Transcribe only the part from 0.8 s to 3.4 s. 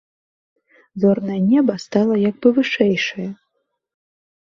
Зорнае неба стала як бы вышэйшае.